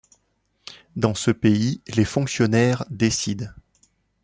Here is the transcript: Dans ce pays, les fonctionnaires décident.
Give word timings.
Dans 0.95 1.13
ce 1.13 1.29
pays, 1.29 1.83
les 1.89 2.05
fonctionnaires 2.05 2.85
décident. 2.89 3.49